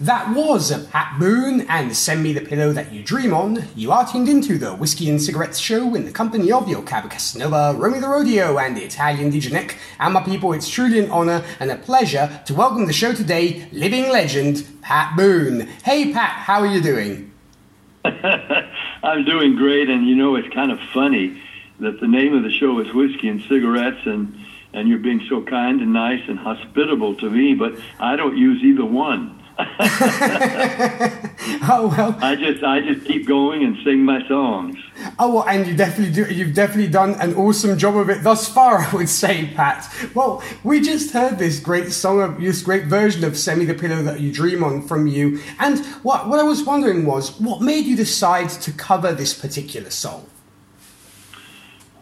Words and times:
That 0.00 0.34
was 0.34 0.86
Pat 0.88 1.18
Boone 1.18 1.62
and 1.68 1.96
Send 1.96 2.22
Me 2.22 2.32
the 2.32 2.40
Pillow 2.40 2.72
That 2.72 2.92
You 2.92 3.02
Dream 3.02 3.32
On. 3.32 3.64
You 3.74 3.92
are 3.92 4.06
tuned 4.06 4.28
into 4.28 4.58
the 4.58 4.74
Whiskey 4.74 5.08
and 5.08 5.20
Cigarettes 5.20 5.58
Show 5.58 5.94
in 5.94 6.04
the 6.04 6.12
company 6.12 6.52
of 6.52 6.68
your 6.68 6.82
Cabo 6.82 7.08
Casanova, 7.08 7.74
Romy 7.78 7.98
the 7.98 8.08
Rodeo, 8.08 8.58
and 8.58 8.76
the 8.76 8.82
Italian 8.82 9.30
Nick. 9.30 9.78
And 9.98 10.14
my 10.14 10.22
people, 10.22 10.52
it's 10.52 10.68
truly 10.68 10.98
an 10.98 11.10
honour 11.10 11.44
and 11.60 11.70
a 11.70 11.76
pleasure 11.76 12.42
to 12.46 12.54
welcome 12.54 12.86
the 12.86 12.92
show 12.92 13.14
today, 13.14 13.68
living 13.72 14.10
legend, 14.10 14.66
Pat 14.82 15.16
Boone. 15.16 15.68
Hey 15.82 16.12
Pat, 16.12 16.30
how 16.30 16.60
are 16.60 16.66
you 16.66 16.82
doing? 16.82 17.32
I'm 18.04 19.24
doing 19.24 19.56
great, 19.56 19.88
and 19.88 20.06
you 20.06 20.14
know, 20.14 20.36
it's 20.36 20.52
kind 20.54 20.70
of 20.70 20.78
funny 20.92 21.42
that 21.80 22.00
the 22.00 22.08
name 22.08 22.34
of 22.34 22.42
the 22.42 22.50
show 22.50 22.78
is 22.80 22.92
Whiskey 22.92 23.28
and 23.28 23.40
Cigarettes, 23.42 24.04
and 24.04 24.38
and 24.72 24.88
you're 24.88 24.98
being 24.98 25.24
so 25.28 25.42
kind 25.42 25.80
and 25.80 25.94
nice 25.94 26.22
and 26.28 26.38
hospitable 26.38 27.14
to 27.14 27.30
me, 27.30 27.54
but 27.54 27.74
I 27.98 28.14
don't 28.16 28.36
use 28.36 28.62
either 28.62 28.84
one. 28.84 29.42
oh 31.68 31.94
well. 31.96 32.14
I 32.20 32.36
just 32.38 32.62
I 32.62 32.80
just 32.80 33.06
keep 33.06 33.26
going 33.26 33.64
and 33.64 33.76
sing 33.84 34.04
my 34.04 34.26
songs. 34.28 34.76
Oh 35.18 35.34
well, 35.34 35.48
and 35.48 35.66
you 35.66 35.74
definitely 35.74 36.12
do. 36.12 36.30
You've 36.32 36.52
definitely 36.52 36.88
done 36.88 37.14
an 37.20 37.34
awesome 37.34 37.78
job 37.78 37.96
of 37.96 38.10
it 38.10 38.22
thus 38.22 38.46
far, 38.48 38.78
I 38.82 38.92
would 38.92 39.08
say, 39.08 39.50
Pat. 39.54 39.90
Well, 40.14 40.42
we 40.62 40.82
just 40.82 41.12
heard 41.12 41.38
this 41.38 41.58
great 41.58 41.92
song, 41.92 42.20
of 42.20 42.38
this 42.38 42.60
great 42.60 42.84
version 42.84 43.24
of 43.24 43.34
"Send 43.38 43.60
Me 43.60 43.64
the 43.64 43.72
Pillow 43.72 44.02
That 44.02 44.20
You 44.20 44.30
Dream 44.30 44.62
On" 44.62 44.82
from 44.86 45.06
you. 45.06 45.40
And 45.58 45.78
what 46.02 46.28
what 46.28 46.38
I 46.38 46.42
was 46.42 46.62
wondering 46.62 47.06
was, 47.06 47.40
what 47.40 47.62
made 47.62 47.86
you 47.86 47.96
decide 47.96 48.50
to 48.50 48.72
cover 48.72 49.14
this 49.14 49.32
particular 49.32 49.88
song? 49.88 50.26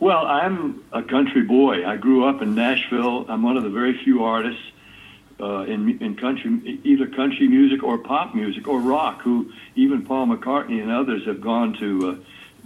Well, 0.01 0.27
I'm 0.27 0.83
a 0.93 1.05
country 1.05 1.43
boy. 1.43 1.87
I 1.87 1.97
grew 1.99 2.25
up 2.29 2.43
in 2.43 2.57
Nashville. 2.57 3.27
I'm 3.29 3.43
one 3.43 3.57
of 3.57 3.63
the 3.63 3.71
very 3.71 3.97
few 4.03 4.25
artists 4.25 4.61
uh, 5.41 5.63
in 5.63 5.99
in 5.99 6.17
country, 6.17 6.81
either 6.85 7.07
country 7.07 7.49
music 7.49 7.83
or 7.83 7.99
pop 7.99 8.35
music 8.35 8.69
or 8.69 8.81
rock, 8.81 9.23
who 9.23 9.53
even 9.75 10.05
Paul 10.05 10.27
McCartney 10.29 10.81
and 10.81 10.91
others 10.91 11.25
have 11.27 11.41
gone 11.41 11.75
to 11.75 12.11
uh, 12.11 12.17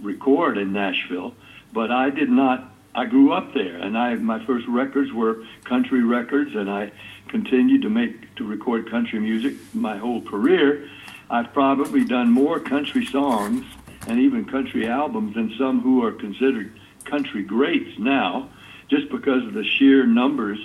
record 0.01 0.57
in 0.57 0.73
Nashville. 0.73 1.33
But 1.73 1.91
I 1.91 2.09
did 2.09 2.29
not. 2.29 2.73
I 2.95 3.05
grew 3.05 3.31
up 3.33 3.53
there, 3.53 3.77
and 3.77 3.97
I 3.97 4.15
my 4.15 4.43
first 4.45 4.67
records 4.67 5.11
were 5.11 5.45
country 5.63 6.03
records, 6.03 6.55
and 6.55 6.69
I 6.69 6.91
continued 7.27 7.83
to 7.83 7.89
make 7.89 8.35
to 8.35 8.45
record 8.45 8.89
country 8.89 9.19
music 9.19 9.55
my 9.73 9.97
whole 9.97 10.21
career. 10.21 10.89
I've 11.29 11.53
probably 11.53 12.03
done 12.03 12.31
more 12.31 12.59
country 12.59 13.05
songs 13.05 13.63
and 14.07 14.19
even 14.19 14.45
country 14.45 14.87
albums 14.87 15.35
than 15.35 15.53
some 15.57 15.81
who 15.81 16.03
are 16.03 16.11
considered 16.11 16.71
country 17.05 17.43
greats 17.43 17.99
now 17.99 18.49
just 18.87 19.09
because 19.09 19.43
of 19.45 19.53
the 19.53 19.63
sheer 19.63 20.05
numbers 20.05 20.59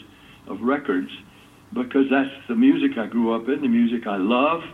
of 0.47 0.63
records, 0.63 1.11
because 1.75 2.09
that's 2.09 2.31
the 2.49 2.55
music 2.55 2.97
I 2.97 3.07
grew 3.07 3.35
up 3.35 3.49
in, 3.49 3.61
the 3.61 3.69
music 3.69 4.07
I 4.07 4.17
love, 4.17 4.65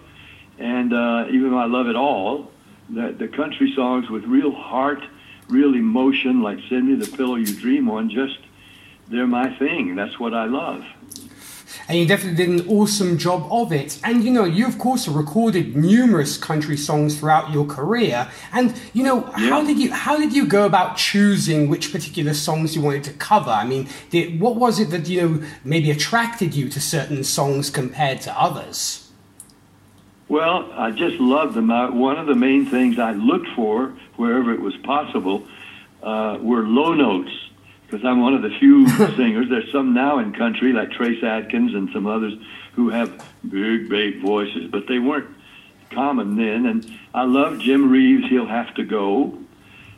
and 0.59 0.93
uh, 0.93 1.27
even 1.31 1.51
though 1.51 1.59
I 1.59 1.67
love 1.67 1.89
it 1.89 1.97
all, 1.97 2.51
the, 2.89 3.15
the 3.19 3.29
country 3.29 3.73
songs 3.75 4.09
with 4.11 4.25
real 4.25 4.53
heart, 4.53 5.03
real 5.49 5.75
emotion, 5.75 6.43
like 6.43 6.59
Send 6.69 6.89
Me 6.89 6.95
the 6.95 7.17
Pillow 7.17 7.37
You 7.37 7.55
Dream 7.55 7.89
On, 7.91 8.11
just, 8.11 8.39
they're 9.09 9.27
my 9.27 9.57
thing. 9.59 9.97
That's 9.97 10.21
what 10.21 10.35
I 10.35 10.45
love 10.45 10.85
and 11.91 11.99
you 11.99 12.07
definitely 12.07 12.37
did 12.37 12.49
an 12.49 12.69
awesome 12.69 13.19
job 13.19 13.49
of 13.51 13.73
it. 13.73 13.99
And 14.05 14.23
you 14.23 14.31
know, 14.31 14.45
you 14.45 14.65
of 14.65 14.79
course 14.79 15.09
recorded 15.09 15.75
numerous 15.75 16.39
country 16.39 16.77
songs 16.77 17.19
throughout 17.19 17.51
your 17.51 17.67
career. 17.67 18.31
And 18.53 18.81
you 18.93 19.03
know, 19.03 19.27
yeah. 19.27 19.49
how 19.49 19.65
did 19.65 19.77
you 19.77 19.93
how 19.93 20.17
did 20.17 20.33
you 20.33 20.47
go 20.47 20.67
about 20.67 20.97
choosing 20.97 21.69
which 21.69 21.91
particular 21.91 22.33
songs 22.33 22.77
you 22.77 22.81
wanted 22.81 23.03
to 23.05 23.13
cover? 23.15 23.51
I 23.51 23.65
mean, 23.65 23.89
did, 24.11 24.41
what 24.41 24.55
was 24.55 24.79
it 24.79 24.91
that 24.91 25.09
you 25.09 25.21
know 25.21 25.47
maybe 25.65 25.91
attracted 25.91 26.55
you 26.55 26.69
to 26.69 26.81
certain 26.81 27.25
songs 27.25 27.71
compared 27.71 28.21
to 28.21 28.41
others? 28.41 29.11
Well, 30.29 30.71
I 30.75 30.93
just 30.93 31.17
loved 31.17 31.55
them. 31.55 31.73
I, 31.73 31.91
one 31.91 32.19
of 32.19 32.29
the 32.29 32.37
main 32.37 32.67
things 32.67 33.01
I 33.01 33.15
looked 33.15 33.49
for 33.57 33.93
wherever 34.15 34.53
it 34.53 34.61
was 34.61 34.77
possible 34.77 35.43
uh, 36.05 36.39
were 36.41 36.63
low 36.63 36.95
notes 36.95 37.50
because 37.91 38.05
I'm 38.05 38.21
one 38.21 38.35
of 38.35 38.43
the 38.43 38.51
few 38.59 38.89
singers. 39.17 39.49
There's 39.49 39.71
some 39.73 39.95
now 39.95 40.19
in 40.19 40.33
country, 40.33 40.73
like 40.73 40.93
Trace 40.93 41.23
Adkins 41.25 41.75
and 41.75 41.91
some 41.93 42.07
others, 42.07 42.35
who 42.75 42.91
have 42.91 43.25
big, 43.49 43.89
big 43.89 44.21
voices, 44.23 44.71
but 44.71 44.87
they 44.87 44.99
weren't 44.99 45.29
common 45.91 46.37
then. 46.37 46.67
And 46.67 46.99
I 47.13 47.25
love 47.25 47.59
Jim 47.59 47.91
Reeves' 47.91 48.29
He'll 48.29 48.47
Have 48.47 48.75
to 48.75 48.85
Go. 48.85 49.39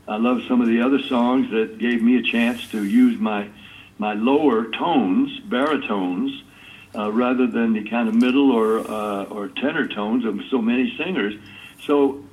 I 0.09 0.17
love 0.17 0.43
some 0.49 0.61
of 0.61 0.69
the 0.69 0.81
other 0.81 1.01
songs 1.03 1.51
that 1.51 1.79
gave 1.79 2.03
me 2.03 2.17
a 2.17 2.23
chance 2.23 2.69
to 2.71 2.85
use 2.85 3.19
my 3.19 3.49
my 3.99 4.15
lower 4.15 4.69
tones, 4.71 5.39
baritones, 5.41 6.43
uh, 6.97 7.13
rather 7.13 7.47
than 7.47 7.73
the 7.75 7.89
kind 7.89 8.09
of 8.09 8.15
middle 8.15 8.51
or 8.51 8.79
uh, 8.79 9.25
or 9.25 9.49
tenor 9.49 9.87
tones 9.87 10.25
of 10.25 10.41
so 10.51 10.61
many 10.61 10.97
singers. 10.97 11.35
So 11.83 12.25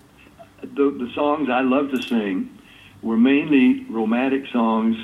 the 0.61 0.89
the 0.89 1.11
songs 1.13 1.49
I 1.49 1.61
love 1.61 1.91
to 1.91 2.01
sing 2.01 2.57
were 3.03 3.17
mainly 3.17 3.83
romantic 3.85 4.47
songs 4.47 4.97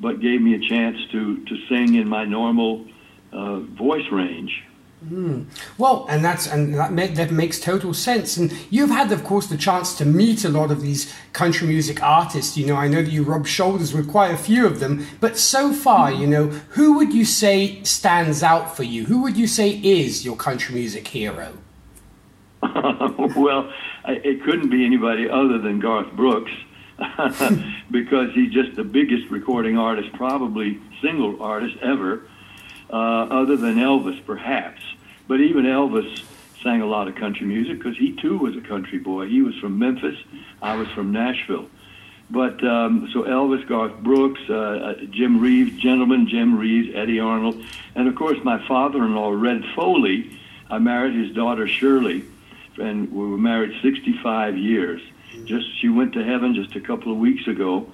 but 0.00 0.20
gave 0.20 0.40
me 0.40 0.54
a 0.54 0.68
chance 0.68 0.98
to, 1.12 1.44
to 1.44 1.56
sing 1.68 1.94
in 1.94 2.08
my 2.08 2.24
normal 2.24 2.86
uh, 3.32 3.60
voice 3.60 4.10
range. 4.10 4.62
Mm. 5.08 5.46
Well, 5.78 6.06
and 6.08 6.24
that's 6.24 6.46
and 6.46 6.74
that, 6.74 6.92
make, 6.92 7.16
that 7.16 7.32
makes 7.32 7.58
total 7.58 7.92
sense. 7.92 8.36
And 8.36 8.52
you've 8.70 8.90
had, 8.90 9.10
of 9.10 9.24
course, 9.24 9.48
the 9.48 9.56
chance 9.56 9.96
to 9.96 10.04
meet 10.04 10.44
a 10.44 10.48
lot 10.48 10.70
of 10.70 10.80
these 10.80 11.12
country 11.32 11.66
music 11.66 12.02
artists. 12.02 12.56
You 12.56 12.66
know, 12.66 12.76
I 12.76 12.86
know 12.86 13.02
that 13.02 13.10
you 13.10 13.24
rub 13.24 13.46
shoulders 13.46 13.92
with 13.92 14.08
quite 14.08 14.30
a 14.30 14.36
few 14.36 14.64
of 14.64 14.78
them. 14.78 15.04
But 15.18 15.38
so 15.38 15.72
far, 15.72 16.12
you 16.12 16.26
know, 16.26 16.48
who 16.70 16.96
would 16.98 17.12
you 17.12 17.24
say 17.24 17.82
stands 17.82 18.42
out 18.42 18.76
for 18.76 18.84
you? 18.84 19.06
Who 19.06 19.22
would 19.22 19.36
you 19.36 19.48
say 19.48 19.70
is 19.70 20.24
your 20.24 20.36
country 20.36 20.76
music 20.76 21.08
hero? 21.08 21.58
well, 23.36 23.72
it 24.06 24.44
couldn't 24.44 24.70
be 24.70 24.86
anybody 24.86 25.28
other 25.28 25.58
than 25.58 25.80
Garth 25.80 26.12
Brooks. 26.12 26.52
because 27.90 28.32
he's 28.32 28.52
just 28.52 28.76
the 28.76 28.84
biggest 28.84 29.30
recording 29.30 29.78
artist, 29.78 30.12
probably 30.12 30.80
single 31.00 31.42
artist 31.42 31.76
ever, 31.82 32.22
uh, 32.90 32.96
other 32.96 33.56
than 33.56 33.76
Elvis, 33.76 34.24
perhaps. 34.24 34.80
But 35.26 35.40
even 35.40 35.64
Elvis 35.64 36.24
sang 36.62 36.80
a 36.80 36.86
lot 36.86 37.08
of 37.08 37.14
country 37.16 37.46
music 37.46 37.78
because 37.78 37.96
he 37.96 38.12
too 38.12 38.38
was 38.38 38.56
a 38.56 38.60
country 38.60 38.98
boy. 38.98 39.28
He 39.28 39.42
was 39.42 39.56
from 39.56 39.78
Memphis, 39.78 40.18
I 40.60 40.76
was 40.76 40.88
from 40.88 41.12
Nashville. 41.12 41.68
But 42.30 42.64
um, 42.64 43.10
so 43.12 43.24
Elvis, 43.24 43.66
Garth 43.66 43.98
Brooks, 43.98 44.40
uh, 44.48 44.54
uh 44.54 44.94
Jim 45.10 45.40
Reeves, 45.40 45.78
gentlemen, 45.78 46.28
Jim 46.28 46.58
Reeves, 46.58 46.94
Eddy 46.94 47.20
Arnold, 47.20 47.62
and 47.94 48.08
of 48.08 48.14
course 48.14 48.38
my 48.42 48.66
father-in-law 48.66 49.30
Red 49.32 49.64
Foley. 49.74 50.38
I 50.70 50.78
married 50.78 51.14
his 51.14 51.34
daughter 51.34 51.68
Shirley, 51.68 52.24
and 52.78 53.12
we 53.12 53.28
were 53.28 53.36
married 53.36 53.78
65 53.82 54.56
years 54.56 55.02
just 55.44 55.66
she 55.80 55.88
went 55.88 56.12
to 56.14 56.24
heaven 56.24 56.54
just 56.54 56.76
a 56.76 56.80
couple 56.80 57.12
of 57.12 57.18
weeks 57.18 57.46
ago, 57.46 57.90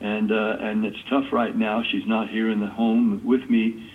and 0.00 0.30
uh, 0.30 0.56
and 0.60 0.84
it's 0.84 1.02
tough 1.08 1.32
right 1.32 1.56
now. 1.56 1.82
She's 1.82 2.06
not 2.06 2.28
here 2.28 2.50
in 2.50 2.60
the 2.60 2.66
home 2.66 3.22
with 3.24 3.48
me. 3.48 3.88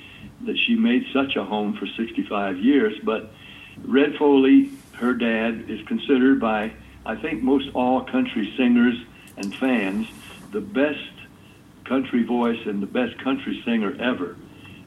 That 0.45 0.57
she 0.57 0.75
made 0.75 1.03
such 1.13 1.35
a 1.35 1.43
home 1.43 1.77
for 1.77 1.87
65 1.87 2.59
years, 2.59 2.93
but 3.03 3.31
Red 3.83 4.15
Foley, 4.17 4.69
her 4.93 5.13
dad, 5.13 5.65
is 5.67 5.85
considered 5.87 6.39
by 6.39 6.73
I 7.05 7.15
think 7.15 7.41
most 7.41 7.69
all 7.73 8.03
country 8.03 8.53
singers 8.55 8.95
and 9.35 9.55
fans 9.55 10.07
the 10.51 10.61
best 10.61 10.99
country 11.85 12.23
voice 12.23 12.59
and 12.65 12.81
the 12.81 12.87
best 12.87 13.17
country 13.19 13.61
singer 13.65 13.95
ever 13.99 14.35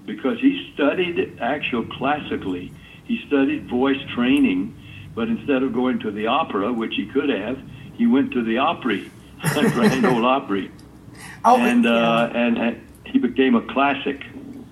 because 0.06 0.38
he 0.40 0.70
studied 0.74 1.38
actual 1.40 1.84
classically. 1.84 2.72
He 3.04 3.24
studied 3.26 3.68
voice 3.68 4.00
training, 4.14 4.76
but 5.14 5.28
instead 5.28 5.62
of 5.62 5.72
going 5.72 6.00
to 6.00 6.10
the 6.10 6.26
opera, 6.26 6.72
which 6.72 6.94
he 6.94 7.06
could 7.06 7.28
have, 7.28 7.58
he 8.00 8.06
went 8.06 8.32
to 8.32 8.42
the 8.42 8.56
Opry, 8.56 9.10
Grand 9.42 10.06
Ole 10.06 10.24
Opry, 10.24 10.70
oh, 11.44 11.60
and 11.60 11.86
uh, 11.86 12.30
and 12.34 12.58
uh, 12.58 12.70
he 13.04 13.18
became 13.18 13.54
a 13.54 13.60
classic. 13.60 14.24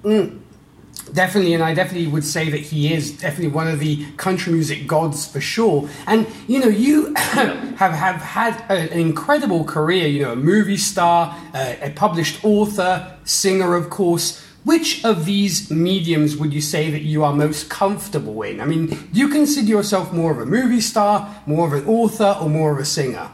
Mm. 0.03 0.41
Definitely, 1.13 1.53
and 1.53 1.63
I 1.63 1.75
definitely 1.75 2.07
would 2.07 2.25
say 2.25 2.49
that 2.49 2.61
he 2.61 2.93
is 2.93 3.13
definitely 3.21 3.49
one 3.49 3.69
of 3.69 3.81
the 3.81 4.11
country 4.13 4.55
music 4.55 4.87
gods 4.87 5.31
for 5.31 5.43
sure. 5.43 5.91
And 6.07 6.27
you 6.47 6.59
know, 6.59 6.69
you 6.69 7.15
have 7.17 7.93
have 7.93 8.17
had 8.17 8.65
an 8.71 8.99
incredible 8.99 9.63
career. 9.65 10.07
You 10.07 10.23
know, 10.23 10.33
a 10.33 10.37
movie 10.37 10.79
star, 10.79 11.37
uh, 11.53 11.75
a 11.83 11.91
published 11.91 12.43
author, 12.43 13.15
singer, 13.25 13.75
of 13.75 13.91
course. 13.91 14.43
Which 14.69 15.03
of 15.03 15.25
these 15.25 15.71
mediums 15.71 16.37
would 16.37 16.53
you 16.53 16.61
say 16.61 16.91
that 16.91 17.01
you 17.01 17.25
are 17.25 17.33
most 17.33 17.71
comfortable 17.71 18.43
in? 18.43 18.61
I 18.61 18.67
mean, 18.67 18.89
do 18.89 19.19
you 19.19 19.31
consider 19.31 19.67
yourself 19.67 20.13
more 20.13 20.31
of 20.31 20.39
a 20.41 20.45
movie 20.45 20.83
star, 20.83 21.43
more 21.47 21.67
of 21.67 21.73
an 21.73 21.89
author, 21.89 22.37
or 22.39 22.51
more 22.51 22.73
of 22.73 22.79
a 22.79 22.85
singer? 22.85 23.31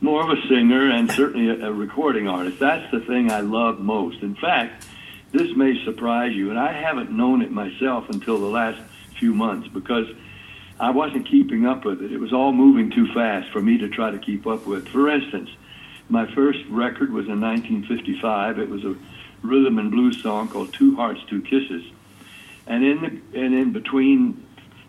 More 0.00 0.22
of 0.22 0.30
a 0.30 0.40
singer 0.48 0.90
and 0.90 1.12
certainly 1.12 1.50
a, 1.50 1.66
a 1.66 1.72
recording 1.74 2.26
artist. 2.26 2.58
That's 2.58 2.90
the 2.90 3.00
thing 3.00 3.30
I 3.30 3.40
love 3.40 3.80
most. 3.80 4.22
In 4.22 4.34
fact, 4.34 4.86
this 5.32 5.54
may 5.54 5.84
surprise 5.84 6.34
you, 6.34 6.48
and 6.48 6.58
I 6.58 6.72
haven't 6.72 7.10
known 7.10 7.42
it 7.42 7.50
myself 7.50 8.08
until 8.08 8.38
the 8.38 8.46
last 8.46 8.80
few 9.18 9.34
months 9.34 9.68
because 9.68 10.06
I 10.80 10.88
wasn't 10.88 11.28
keeping 11.28 11.66
up 11.66 11.84
with 11.84 12.00
it. 12.00 12.12
It 12.12 12.18
was 12.18 12.32
all 12.32 12.52
moving 12.52 12.90
too 12.90 13.12
fast 13.12 13.52
for 13.52 13.60
me 13.60 13.76
to 13.76 13.90
try 13.90 14.10
to 14.10 14.18
keep 14.18 14.46
up 14.46 14.66
with. 14.66 14.88
For 14.88 15.10
instance, 15.10 15.50
my 16.08 16.32
first 16.34 16.60
record 16.68 17.12
was 17.12 17.26
in 17.26 17.40
1955. 17.40 18.58
It 18.58 18.68
was 18.68 18.84
a 18.84 18.96
rhythm 19.42 19.78
and 19.78 19.90
blues 19.90 20.22
song 20.22 20.48
called 20.48 20.72
Two 20.72 20.96
Hearts, 20.96 21.20
Two 21.28 21.42
Kisses. 21.42 21.84
And 22.66 22.84
in 22.84 23.00
the, 23.00 23.40
and 23.40 23.54
in 23.54 23.72
between 23.72 24.44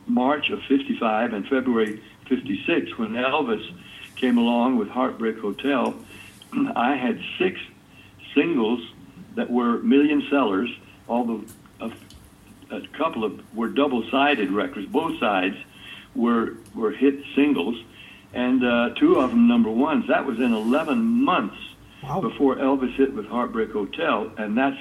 March 0.05 0.49
of 0.49 0.61
'55 0.63 1.33
and 1.33 1.47
February 1.47 2.01
'56, 2.27 2.97
when 2.97 3.13
Elvis 3.13 3.71
came 4.15 4.37
along 4.37 4.77
with 4.77 4.89
Heartbreak 4.89 5.39
Hotel, 5.39 5.95
I 6.75 6.95
had 6.95 7.21
six 7.37 7.59
singles 8.33 8.81
that 9.35 9.49
were 9.49 9.79
million 9.79 10.23
sellers. 10.29 10.69
Although 11.07 11.45
a, 11.79 11.91
a 12.71 12.81
couple 12.97 13.23
of 13.23 13.55
were 13.55 13.69
double-sided 13.69 14.51
records, 14.51 14.87
both 14.87 15.19
sides 15.19 15.57
were 16.15 16.55
were 16.75 16.91
hit 16.91 17.23
singles, 17.35 17.77
and 18.33 18.63
uh, 18.63 18.89
two 18.95 19.19
of 19.19 19.31
them 19.31 19.47
number 19.47 19.69
ones. 19.69 20.05
That 20.07 20.25
was 20.25 20.37
in 20.39 20.53
11 20.53 20.99
months 20.99 21.57
wow. 22.03 22.21
before 22.21 22.55
Elvis 22.55 22.95
hit 22.95 23.13
with 23.13 23.27
Heartbreak 23.27 23.71
Hotel, 23.71 24.31
and 24.37 24.57
that's 24.57 24.79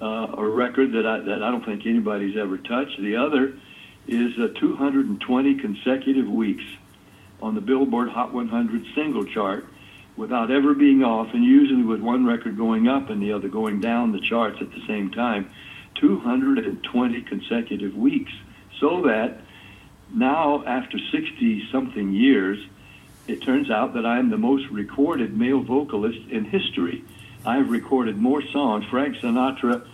uh, 0.00 0.34
a 0.36 0.44
record 0.44 0.92
that 0.92 1.06
I 1.06 1.20
that 1.20 1.42
I 1.42 1.50
don't 1.50 1.64
think 1.64 1.86
anybody's 1.86 2.36
ever 2.36 2.58
touched. 2.58 3.00
The 3.00 3.16
other 3.16 3.54
is 4.06 4.32
uh, 4.38 4.48
220 4.58 5.54
consecutive 5.56 6.28
weeks 6.28 6.64
on 7.40 7.54
the 7.54 7.60
Billboard 7.60 8.08
Hot 8.08 8.32
100 8.32 8.86
single 8.94 9.24
chart 9.24 9.66
without 10.16 10.50
ever 10.50 10.74
being 10.74 11.02
off, 11.02 11.28
and 11.32 11.44
usually 11.44 11.82
with 11.82 12.00
one 12.00 12.26
record 12.26 12.56
going 12.56 12.88
up 12.88 13.10
and 13.10 13.22
the 13.22 13.32
other 13.32 13.48
going 13.48 13.80
down 13.80 14.12
the 14.12 14.20
charts 14.20 14.58
at 14.60 14.70
the 14.72 14.86
same 14.86 15.10
time. 15.10 15.50
220 15.96 17.22
consecutive 17.22 17.94
weeks. 17.96 18.32
So 18.80 19.02
that 19.02 19.40
now, 20.14 20.64
after 20.66 20.98
60 20.98 21.68
something 21.70 22.12
years, 22.12 22.58
it 23.26 23.42
turns 23.42 23.70
out 23.70 23.94
that 23.94 24.04
I 24.04 24.18
am 24.18 24.30
the 24.30 24.36
most 24.36 24.66
recorded 24.70 25.36
male 25.36 25.60
vocalist 25.60 26.28
in 26.30 26.44
history. 26.44 27.04
I 27.44 27.56
have 27.56 27.70
recorded 27.70 28.18
more 28.18 28.42
songs. 28.42 28.84
Frank 28.90 29.16
Sinatra 29.16 29.86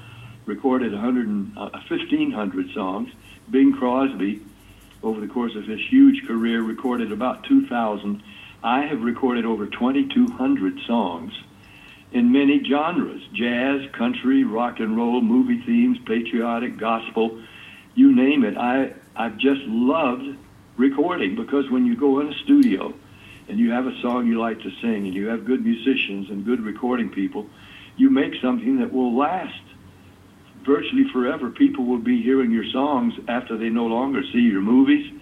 recorded 0.46 0.92
100 0.92 1.56
uh, 1.56 1.70
1,500 1.88 2.70
songs. 2.72 3.10
Bing 3.50 3.72
Crosby, 3.72 4.40
over 5.02 5.20
the 5.20 5.28
course 5.28 5.54
of 5.54 5.64
his 5.64 5.80
huge 5.88 6.26
career, 6.26 6.62
recorded 6.62 7.12
about 7.12 7.44
2,000. 7.44 8.22
I 8.62 8.86
have 8.86 9.02
recorded 9.02 9.44
over 9.44 9.66
2,200 9.66 10.80
songs 10.86 11.32
in 12.12 12.32
many 12.32 12.62
genres 12.64 13.22
jazz, 13.32 13.88
country, 13.92 14.44
rock 14.44 14.80
and 14.80 14.96
roll, 14.96 15.20
movie 15.20 15.60
themes, 15.62 15.98
patriotic, 16.06 16.78
gospel, 16.78 17.42
you 17.94 18.14
name 18.14 18.44
it. 18.44 18.56
I, 18.56 18.94
I've 19.18 19.36
just 19.36 19.62
loved 19.62 20.36
recording 20.76 21.34
because 21.34 21.68
when 21.70 21.84
you 21.84 21.96
go 21.96 22.20
in 22.20 22.28
a 22.28 22.38
studio 22.44 22.94
and 23.48 23.58
you 23.58 23.72
have 23.72 23.88
a 23.88 24.00
song 24.00 24.28
you 24.28 24.38
like 24.38 24.60
to 24.60 24.70
sing 24.80 25.06
and 25.06 25.12
you 25.12 25.26
have 25.26 25.44
good 25.44 25.64
musicians 25.64 26.30
and 26.30 26.44
good 26.44 26.60
recording 26.60 27.10
people, 27.10 27.48
you 27.96 28.10
make 28.10 28.40
something 28.40 28.78
that 28.78 28.92
will 28.92 29.16
last 29.16 29.60
virtually 30.64 31.08
forever. 31.12 31.50
People 31.50 31.84
will 31.84 31.98
be 31.98 32.22
hearing 32.22 32.52
your 32.52 32.66
songs 32.70 33.12
after 33.26 33.56
they 33.56 33.70
no 33.70 33.86
longer 33.86 34.22
see 34.32 34.38
your 34.38 34.60
movies 34.60 35.12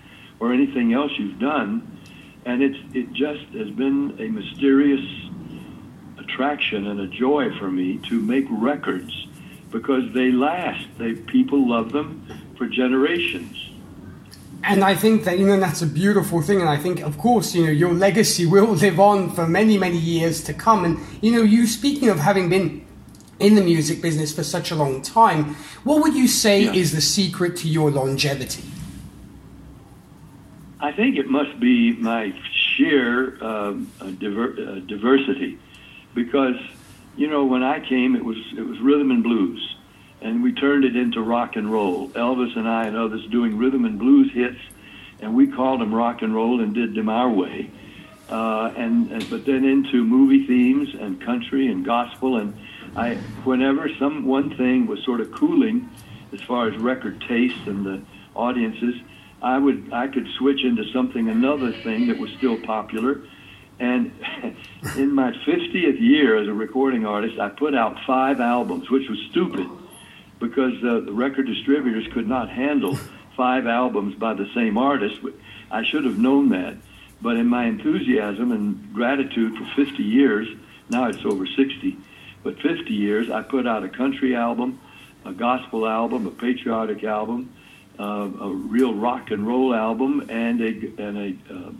or 0.40 0.52
anything 0.52 0.92
else 0.92 1.12
you've 1.16 1.38
done. 1.38 1.98
And 2.44 2.62
it's, 2.62 2.78
it 2.94 3.14
just 3.14 3.46
has 3.54 3.70
been 3.70 4.14
a 4.20 4.28
mysterious 4.28 5.06
attraction 6.18 6.86
and 6.86 7.00
a 7.00 7.06
joy 7.06 7.58
for 7.58 7.70
me 7.70 7.96
to 8.10 8.20
make 8.20 8.44
records 8.50 9.26
because 9.70 10.12
they 10.12 10.32
last. 10.32 10.86
They, 10.98 11.14
people 11.14 11.66
love 11.66 11.92
them 11.92 12.26
for 12.58 12.66
generations. 12.66 13.65
And 14.64 14.82
I 14.82 14.94
think 14.94 15.24
that, 15.24 15.38
you 15.38 15.46
know, 15.46 15.58
that's 15.60 15.82
a 15.82 15.86
beautiful 15.86 16.42
thing. 16.42 16.60
And 16.60 16.68
I 16.68 16.76
think, 16.76 17.00
of 17.00 17.18
course, 17.18 17.54
you 17.54 17.66
know, 17.66 17.72
your 17.72 17.92
legacy 17.92 18.46
will 18.54 18.72
live 18.72 18.98
on 18.98 19.30
for 19.30 19.46
many, 19.46 19.78
many 19.78 19.98
years 19.98 20.42
to 20.44 20.54
come. 20.54 20.84
And, 20.84 20.98
you 21.22 21.32
know, 21.32 21.42
you 21.42 21.66
speaking 21.66 22.08
of 22.08 22.18
having 22.18 22.48
been 22.48 22.84
in 23.38 23.54
the 23.54 23.62
music 23.62 24.00
business 24.00 24.34
for 24.34 24.42
such 24.42 24.70
a 24.70 24.74
long 24.74 25.02
time, 25.02 25.54
what 25.84 26.02
would 26.02 26.14
you 26.14 26.26
say 26.26 26.64
yeah. 26.64 26.72
is 26.72 26.92
the 26.92 27.00
secret 27.00 27.56
to 27.58 27.68
your 27.68 27.90
longevity? 27.90 28.64
I 30.80 30.92
think 30.92 31.16
it 31.16 31.28
must 31.28 31.58
be 31.58 31.92
my 31.92 32.34
sheer 32.52 33.38
uh, 33.42 33.72
diver- 34.18 34.56
uh, 34.58 34.78
diversity, 34.80 35.58
because 36.14 36.56
you 37.16 37.28
know 37.28 37.44
when 37.44 37.62
I 37.62 37.80
came, 37.80 38.14
it 38.14 38.24
was 38.24 38.36
it 38.56 38.62
was 38.62 38.78
rhythm 38.80 39.10
and 39.10 39.22
blues, 39.22 39.76
and 40.20 40.42
we 40.42 40.52
turned 40.52 40.84
it 40.84 40.96
into 40.96 41.20
rock 41.20 41.56
and 41.56 41.70
roll. 41.70 42.08
Elvis 42.10 42.56
and 42.56 42.68
I 42.68 42.86
and 42.86 42.96
others 42.96 43.26
doing 43.30 43.58
rhythm 43.58 43.84
and 43.84 43.98
blues 43.98 44.32
hits, 44.32 44.58
and 45.20 45.34
we 45.34 45.46
called 45.46 45.80
them 45.80 45.94
rock 45.94 46.22
and 46.22 46.34
roll 46.34 46.60
and 46.60 46.74
did 46.74 46.94
them 46.94 47.08
our 47.08 47.30
way. 47.30 47.70
Uh, 48.28 48.72
and, 48.76 49.12
and 49.12 49.30
but 49.30 49.44
then 49.44 49.64
into 49.64 50.02
movie 50.02 50.46
themes 50.46 50.88
and 50.98 51.20
country 51.20 51.68
and 51.68 51.84
gospel 51.84 52.38
and 52.38 52.54
I 52.96 53.14
whenever 53.44 53.88
some 54.00 54.24
one 54.24 54.56
thing 54.56 54.86
was 54.86 55.04
sort 55.04 55.20
of 55.20 55.30
cooling 55.30 55.88
as 56.32 56.40
far 56.40 56.66
as 56.68 56.76
record 56.76 57.20
taste 57.28 57.66
and 57.66 57.86
the 57.86 58.02
audiences, 58.34 58.96
I 59.42 59.58
would 59.58 59.92
I 59.92 60.08
could 60.08 60.26
switch 60.38 60.64
into 60.64 60.90
something 60.92 61.28
another 61.28 61.72
thing 61.72 62.08
that 62.08 62.18
was 62.18 62.30
still 62.38 62.58
popular. 62.62 63.22
And 63.78 64.10
in 64.96 65.12
my 65.12 65.32
50th 65.46 66.00
year 66.00 66.36
as 66.36 66.48
a 66.48 66.52
recording 66.52 67.06
artist, 67.06 67.38
I 67.38 67.50
put 67.50 67.76
out 67.76 67.96
five 68.06 68.40
albums, 68.40 68.90
which 68.90 69.08
was 69.08 69.18
stupid 69.30 69.68
because 70.38 70.74
uh, 70.84 71.00
the 71.00 71.12
record 71.12 71.46
distributors 71.46 72.06
could 72.12 72.28
not 72.28 72.48
handle 72.50 72.96
five 73.36 73.66
albums 73.66 74.14
by 74.14 74.34
the 74.34 74.48
same 74.54 74.78
artist. 74.78 75.20
I 75.70 75.84
should 75.84 76.04
have 76.04 76.18
known 76.18 76.50
that. 76.50 76.76
But 77.20 77.36
in 77.36 77.46
my 77.46 77.64
enthusiasm 77.64 78.52
and 78.52 78.92
gratitude 78.92 79.56
for 79.56 79.84
50 79.84 80.02
years, 80.02 80.48
now 80.90 81.08
it's 81.08 81.24
over 81.24 81.46
60, 81.46 81.96
but 82.42 82.60
50 82.60 82.92
years, 82.92 83.30
I 83.30 83.42
put 83.42 83.66
out 83.66 83.82
a 83.84 83.88
country 83.88 84.36
album, 84.36 84.78
a 85.24 85.32
gospel 85.32 85.86
album, 85.86 86.26
a 86.26 86.30
patriotic 86.30 87.02
album, 87.04 87.52
uh, 87.98 88.28
a 88.40 88.50
real 88.50 88.94
rock 88.94 89.30
and 89.30 89.46
roll 89.46 89.74
album, 89.74 90.26
and 90.28 90.60
a, 90.60 90.68
and 91.02 91.18
a 91.18 91.54
uh, 91.54 91.72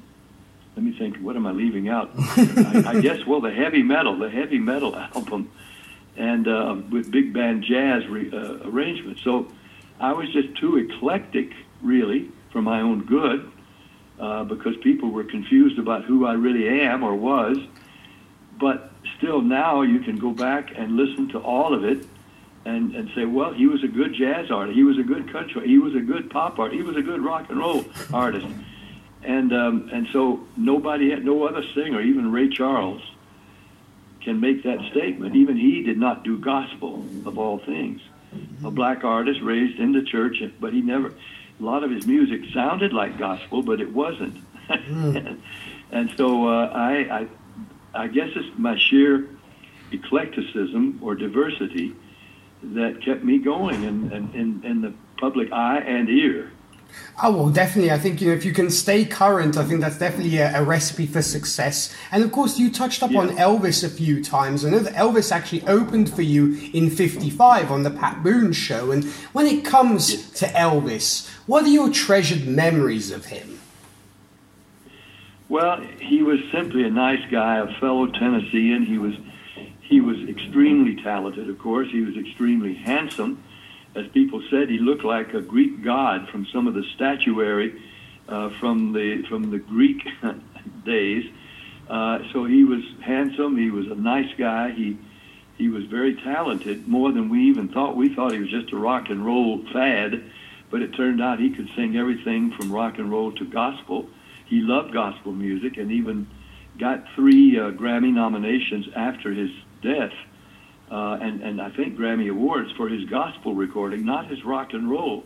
let 0.74 0.84
me 0.84 0.92
think, 0.98 1.16
what 1.18 1.36
am 1.36 1.46
I 1.46 1.52
leaving 1.52 1.88
out? 1.88 2.10
I, 2.18 2.84
I 2.86 3.00
guess, 3.00 3.24
well, 3.26 3.40
the 3.40 3.52
heavy 3.52 3.82
metal, 3.82 4.18
the 4.18 4.28
heavy 4.28 4.58
metal 4.58 4.94
album 5.14 5.50
and 6.16 6.48
uh, 6.48 6.76
with 6.90 7.10
big 7.10 7.32
band 7.32 7.62
jazz 7.62 8.06
re, 8.06 8.30
uh, 8.32 8.68
arrangements. 8.68 9.22
So 9.22 9.48
I 10.00 10.12
was 10.12 10.32
just 10.32 10.56
too 10.56 10.76
eclectic, 10.76 11.52
really, 11.82 12.30
for 12.52 12.62
my 12.62 12.80
own 12.80 13.04
good, 13.04 13.50
uh, 14.18 14.44
because 14.44 14.76
people 14.78 15.10
were 15.10 15.24
confused 15.24 15.78
about 15.78 16.04
who 16.04 16.26
I 16.26 16.34
really 16.34 16.68
am 16.80 17.02
or 17.02 17.14
was. 17.14 17.58
But 18.58 18.90
still, 19.18 19.42
now 19.42 19.82
you 19.82 20.00
can 20.00 20.16
go 20.16 20.30
back 20.30 20.72
and 20.74 20.96
listen 20.96 21.28
to 21.30 21.38
all 21.38 21.74
of 21.74 21.84
it 21.84 22.06
and, 22.64 22.94
and 22.94 23.10
say, 23.14 23.24
well, 23.24 23.52
he 23.52 23.66
was 23.66 23.84
a 23.84 23.88
good 23.88 24.14
jazz 24.14 24.50
artist, 24.50 24.76
he 24.76 24.82
was 24.82 24.98
a 24.98 25.02
good 25.02 25.30
country, 25.30 25.68
he 25.68 25.78
was 25.78 25.94
a 25.94 26.00
good 26.00 26.30
pop 26.30 26.58
artist, 26.58 26.80
he 26.80 26.82
was 26.82 26.96
a 26.96 27.02
good 27.02 27.22
rock 27.22 27.48
and 27.48 27.58
roll 27.58 27.84
artist. 28.12 28.46
And, 29.22 29.52
um, 29.52 29.90
and 29.92 30.08
so 30.12 30.40
nobody, 30.56 31.10
had, 31.10 31.24
no 31.24 31.44
other 31.44 31.62
singer, 31.74 32.00
even 32.00 32.32
Ray 32.32 32.48
Charles, 32.48 33.02
can 34.26 34.40
make 34.40 34.64
that 34.64 34.80
statement. 34.90 35.36
Even 35.36 35.56
he 35.56 35.82
did 35.82 35.96
not 35.96 36.24
do 36.24 36.36
gospel 36.36 37.06
of 37.24 37.38
all 37.38 37.60
things. 37.60 38.00
A 38.64 38.72
black 38.72 39.04
artist 39.04 39.40
raised 39.40 39.78
in 39.78 39.92
the 39.92 40.02
church, 40.02 40.42
but 40.60 40.72
he 40.72 40.82
never. 40.82 41.14
A 41.60 41.62
lot 41.62 41.84
of 41.84 41.92
his 41.92 42.06
music 42.08 42.40
sounded 42.52 42.92
like 42.92 43.18
gospel, 43.18 43.62
but 43.62 43.80
it 43.80 43.92
wasn't. 43.92 44.36
Mm. 44.68 45.38
and 45.92 46.12
so 46.16 46.48
uh, 46.48 46.66
I, 46.74 46.92
I, 47.20 47.28
I 47.94 48.08
guess 48.08 48.30
it's 48.34 48.58
my 48.58 48.76
sheer 48.76 49.28
eclecticism 49.92 50.98
or 51.00 51.14
diversity 51.14 51.94
that 52.64 53.00
kept 53.04 53.22
me 53.22 53.38
going 53.38 53.84
in, 53.84 54.12
in, 54.12 54.34
in, 54.34 54.64
in 54.64 54.80
the 54.80 54.92
public 55.18 55.52
eye 55.52 55.78
and 55.78 56.08
ear. 56.08 56.50
Oh 57.22 57.34
well, 57.34 57.50
definitely. 57.50 57.90
I 57.90 57.98
think 57.98 58.20
you 58.20 58.28
know 58.28 58.34
if 58.34 58.44
you 58.44 58.52
can 58.52 58.70
stay 58.70 59.04
current, 59.04 59.56
I 59.56 59.64
think 59.64 59.80
that's 59.80 59.98
definitely 59.98 60.36
a, 60.36 60.60
a 60.60 60.62
recipe 60.62 61.06
for 61.06 61.22
success. 61.22 61.94
And 62.12 62.22
of 62.22 62.30
course, 62.30 62.58
you 62.58 62.70
touched 62.70 63.02
up 63.02 63.10
yeah. 63.10 63.20
on 63.20 63.28
Elvis 63.36 63.82
a 63.82 63.88
few 63.88 64.22
times. 64.22 64.64
I 64.64 64.70
know 64.70 64.80
that 64.80 64.92
Elvis 64.94 65.32
actually 65.32 65.62
opened 65.66 66.12
for 66.12 66.22
you 66.22 66.58
in 66.74 66.90
'55 66.90 67.70
on 67.70 67.84
the 67.84 67.90
Pat 67.90 68.22
Boone 68.22 68.52
Show. 68.52 68.90
And 68.90 69.04
when 69.32 69.46
it 69.46 69.64
comes 69.64 70.12
yeah. 70.12 70.48
to 70.48 70.54
Elvis, 70.54 71.28
what 71.46 71.64
are 71.64 71.68
your 71.68 71.90
treasured 71.90 72.46
memories 72.46 73.10
of 73.10 73.26
him? 73.26 73.60
Well, 75.48 75.80
he 76.00 76.22
was 76.22 76.40
simply 76.52 76.84
a 76.84 76.90
nice 76.90 77.24
guy, 77.30 77.58
a 77.58 77.80
fellow 77.80 78.08
Tennessean. 78.08 78.84
He 78.84 78.98
was 78.98 79.14
he 79.80 80.02
was 80.02 80.18
extremely 80.28 81.02
talented. 81.02 81.48
Of 81.48 81.58
course, 81.58 81.88
he 81.90 82.00
was 82.00 82.16
extremely 82.16 82.74
handsome 82.74 83.42
as 83.96 84.06
people 84.12 84.42
said, 84.50 84.68
he 84.68 84.78
looked 84.78 85.04
like 85.04 85.32
a 85.34 85.40
Greek 85.40 85.82
god 85.82 86.28
from 86.28 86.46
some 86.52 86.66
of 86.66 86.74
the 86.74 86.84
statuary 86.94 87.82
uh, 88.28 88.50
from 88.60 88.92
the 88.92 89.22
from 89.28 89.50
the 89.50 89.58
Greek 89.58 90.02
days. 90.84 91.24
Uh, 91.88 92.18
so 92.32 92.44
he 92.44 92.64
was 92.64 92.82
handsome. 93.02 93.56
He 93.56 93.70
was 93.70 93.86
a 93.86 93.94
nice 93.94 94.32
guy. 94.36 94.70
He 94.70 94.98
he 95.56 95.68
was 95.68 95.84
very 95.84 96.14
talented, 96.16 96.86
more 96.86 97.12
than 97.12 97.30
we 97.30 97.44
even 97.44 97.68
thought. 97.68 97.96
We 97.96 98.14
thought 98.14 98.32
he 98.32 98.38
was 98.38 98.50
just 98.50 98.72
a 98.72 98.76
rock 98.76 99.08
and 99.08 99.24
roll 99.24 99.64
fad, 99.72 100.22
but 100.70 100.82
it 100.82 100.94
turned 100.94 101.22
out 101.22 101.40
he 101.40 101.50
could 101.50 101.70
sing 101.74 101.96
everything 101.96 102.52
from 102.52 102.70
rock 102.70 102.98
and 102.98 103.10
roll 103.10 103.32
to 103.32 103.44
gospel. 103.46 104.08
He 104.44 104.60
loved 104.60 104.92
gospel 104.92 105.32
music 105.32 105.78
and 105.78 105.90
even 105.90 106.28
got 106.78 107.04
three 107.14 107.58
uh, 107.58 107.70
Grammy 107.70 108.12
nominations 108.12 108.86
after 108.94 109.32
his 109.32 109.50
death 109.82 110.12
uh, 110.90 111.18
and 111.20 111.42
and 111.42 111.60
I 111.60 111.70
think 111.70 111.96
Grammy 111.96 112.30
awards 112.30 112.70
for 112.72 112.88
his 112.88 113.04
gospel 113.08 113.54
recording, 113.54 114.04
not 114.04 114.26
his 114.26 114.44
rock 114.44 114.72
and 114.72 114.88
roll. 114.90 115.24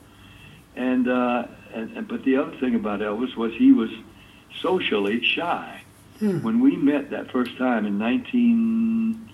And, 0.76 1.08
uh, 1.08 1.46
and, 1.74 1.96
and 1.96 2.08
but 2.08 2.24
the 2.24 2.36
other 2.36 2.56
thing 2.58 2.74
about 2.76 3.00
Elvis 3.00 3.34
was 3.36 3.52
he 3.54 3.72
was 3.72 3.90
socially 4.60 5.22
shy. 5.22 5.82
Hmm. 6.20 6.42
When 6.42 6.60
we 6.60 6.76
met 6.76 7.10
that 7.10 7.30
first 7.32 7.56
time 7.58 7.86
in 7.86 7.98
19, 7.98 9.28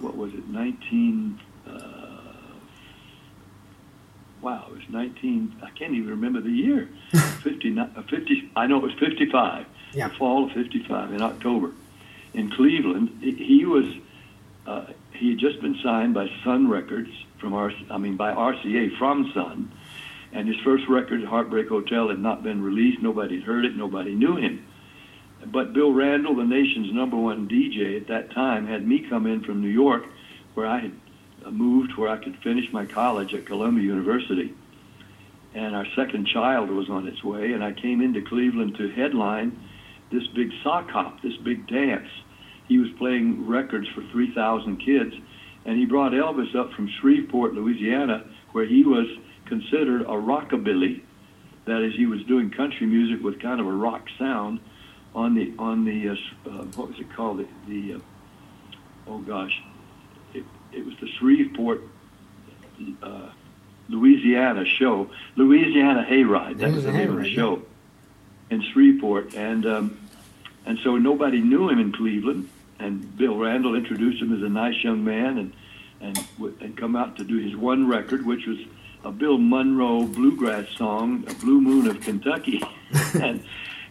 what 0.00 0.16
was 0.16 0.32
it, 0.32 0.48
19, 0.48 1.38
uh, 1.68 1.70
wow, 4.40 4.64
it 4.70 4.74
was 4.74 4.88
19, 4.88 5.56
I 5.62 5.70
can't 5.70 5.92
even 5.92 6.08
remember 6.10 6.40
the 6.40 6.50
year, 6.50 6.88
50, 7.42 7.78
uh, 7.78 8.02
50, 8.08 8.50
I 8.56 8.66
know 8.66 8.76
it 8.78 8.82
was 8.82 8.92
55, 8.94 9.66
Yeah. 9.92 10.08
the 10.08 10.14
fall 10.14 10.44
of 10.46 10.52
55 10.52 11.12
in 11.12 11.20
October 11.22 11.72
in 12.32 12.50
Cleveland. 12.50 13.18
He- 13.20 13.32
He 13.32 13.64
was, 13.66 13.84
uh, 14.66 14.84
he 15.20 15.30
had 15.30 15.38
just 15.38 15.60
been 15.60 15.78
signed 15.82 16.14
by 16.14 16.28
Sun 16.42 16.68
Records 16.68 17.10
from 17.38 17.52
R, 17.52 17.70
I 17.90 17.98
mean 17.98 18.16
by 18.16 18.32
RCA 18.32 18.98
from 18.98 19.30
Sun, 19.34 19.70
and 20.32 20.48
his 20.48 20.56
first 20.64 20.88
record, 20.88 21.22
Heartbreak 21.24 21.68
Hotel, 21.68 22.08
had 22.08 22.18
not 22.18 22.42
been 22.42 22.62
released. 22.62 23.02
Nobody 23.02 23.36
had 23.36 23.44
heard 23.44 23.64
it. 23.64 23.76
Nobody 23.76 24.14
knew 24.14 24.36
him. 24.36 24.66
But 25.46 25.72
Bill 25.72 25.92
Randle, 25.92 26.36
the 26.36 26.44
nation's 26.44 26.92
number 26.92 27.16
one 27.16 27.48
DJ 27.48 28.00
at 28.00 28.08
that 28.08 28.30
time, 28.32 28.66
had 28.66 28.86
me 28.86 29.06
come 29.08 29.26
in 29.26 29.42
from 29.42 29.60
New 29.60 29.68
York, 29.68 30.04
where 30.54 30.66
I 30.66 30.80
had 30.80 30.92
uh, 31.44 31.50
moved, 31.50 31.96
where 31.96 32.08
I 32.08 32.16
could 32.16 32.36
finish 32.38 32.72
my 32.72 32.86
college 32.86 33.34
at 33.34 33.46
Columbia 33.46 33.84
University. 33.84 34.54
And 35.54 35.74
our 35.74 35.86
second 35.96 36.26
child 36.28 36.70
was 36.70 36.88
on 36.88 37.08
its 37.08 37.24
way, 37.24 37.52
and 37.52 37.64
I 37.64 37.72
came 37.72 38.00
into 38.00 38.22
Cleveland 38.22 38.76
to 38.76 38.88
headline 38.88 39.58
this 40.12 40.26
big 40.28 40.50
sock 40.62 40.88
hop, 40.90 41.20
this 41.22 41.36
big 41.38 41.66
dance. 41.66 42.08
He 42.70 42.78
was 42.78 42.88
playing 42.98 43.48
records 43.48 43.88
for 43.88 44.02
3,000 44.12 44.76
kids, 44.76 45.12
and 45.64 45.76
he 45.76 45.86
brought 45.86 46.12
Elvis 46.12 46.54
up 46.54 46.72
from 46.72 46.88
Shreveport, 47.00 47.52
Louisiana, 47.52 48.24
where 48.52 48.64
he 48.64 48.84
was 48.84 49.08
considered 49.46 50.02
a 50.02 50.14
rockabilly. 50.14 51.00
That 51.64 51.82
is, 51.82 51.96
he 51.96 52.06
was 52.06 52.22
doing 52.26 52.52
country 52.52 52.86
music 52.86 53.24
with 53.24 53.40
kind 53.40 53.60
of 53.60 53.66
a 53.66 53.72
rock 53.72 54.06
sound 54.16 54.60
on 55.16 55.34
the 55.34 55.52
on 55.58 55.84
the 55.84 56.10
uh, 56.10 56.12
uh, 56.46 56.62
what 56.76 56.90
was 56.90 57.00
it 57.00 57.12
called? 57.12 57.38
The, 57.38 57.48
the 57.66 57.94
uh, 57.94 57.98
oh 59.08 59.18
gosh, 59.18 59.60
it, 60.32 60.44
it 60.70 60.86
was 60.86 60.94
the 61.00 61.08
Shreveport, 61.18 61.82
uh, 63.02 63.30
Louisiana 63.88 64.64
show, 64.64 65.10
Louisiana 65.34 66.06
Hayride. 66.08 66.58
That 66.58 66.70
was 66.70 66.84
the 66.84 66.92
name 66.92 67.18
of 67.18 67.24
the 67.24 67.34
show 67.34 67.62
in 68.48 68.62
Shreveport, 68.62 69.34
and 69.34 69.66
um, 69.66 70.08
and 70.66 70.78
so 70.84 70.96
nobody 70.98 71.40
knew 71.40 71.68
him 71.68 71.80
in 71.80 71.90
Cleveland. 71.90 72.48
And 72.80 73.16
Bill 73.16 73.36
Randle 73.36 73.74
introduced 73.74 74.22
him 74.22 74.34
as 74.34 74.42
a 74.42 74.48
nice 74.48 74.82
young 74.82 75.04
man, 75.04 75.38
and 75.38 75.52
and 76.00 76.18
w- 76.38 76.56
and 76.60 76.76
come 76.76 76.96
out 76.96 77.16
to 77.18 77.24
do 77.24 77.36
his 77.36 77.54
one 77.54 77.86
record, 77.86 78.24
which 78.24 78.46
was 78.46 78.58
a 79.04 79.12
Bill 79.12 79.36
Monroe 79.36 80.04
bluegrass 80.04 80.66
song, 80.76 81.24
"A 81.28 81.34
Blue 81.34 81.60
Moon 81.60 81.86
of 81.86 82.00
Kentucky," 82.00 82.62
and 83.20 83.44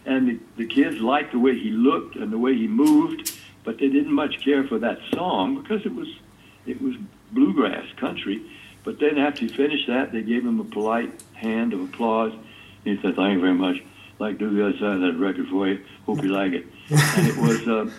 and 0.04 0.28
the, 0.28 0.40
the 0.56 0.66
kids 0.66 1.00
liked 1.00 1.32
the 1.32 1.38
way 1.38 1.56
he 1.56 1.70
looked 1.70 2.16
and 2.16 2.32
the 2.32 2.38
way 2.38 2.54
he 2.56 2.66
moved, 2.66 3.32
but 3.64 3.78
they 3.78 3.88
didn't 3.88 4.12
much 4.12 4.40
care 4.40 4.64
for 4.64 4.78
that 4.80 4.98
song 5.14 5.62
because 5.62 5.86
it 5.86 5.94
was 5.94 6.08
it 6.66 6.82
was 6.82 6.96
bluegrass 7.30 7.86
country. 7.96 8.42
But 8.82 8.98
then 8.98 9.18
after 9.18 9.42
he 9.42 9.48
finished 9.48 9.86
that, 9.86 10.10
they 10.10 10.22
gave 10.22 10.44
him 10.44 10.58
a 10.58 10.64
polite 10.64 11.12
hand 11.34 11.74
of 11.74 11.80
applause. 11.80 12.32
He 12.82 12.98
said, 13.00 13.14
"Thank 13.14 13.34
you 13.34 13.40
very 13.40 13.54
much. 13.54 13.76
I'd 13.76 14.20
like 14.20 14.38
to 14.40 14.50
do 14.50 14.56
the 14.56 14.66
other 14.66 14.78
side 14.78 14.94
of 14.96 15.00
that 15.02 15.16
record 15.16 15.46
for 15.48 15.68
you. 15.68 15.80
Hope 16.06 16.24
you 16.24 16.30
like 16.30 16.54
it." 16.54 16.66
and 16.90 17.26
it 17.28 17.36
was. 17.36 17.68
Uh, 17.68 17.90